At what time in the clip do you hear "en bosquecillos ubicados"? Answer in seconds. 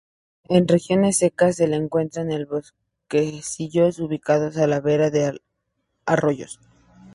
2.23-4.57